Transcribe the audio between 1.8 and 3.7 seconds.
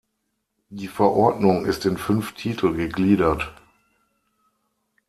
in fünf Titel gegliedert.